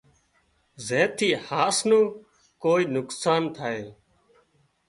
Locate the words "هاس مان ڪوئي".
1.47-2.83